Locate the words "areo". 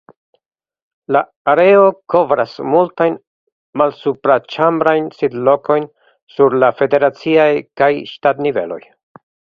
1.51-1.83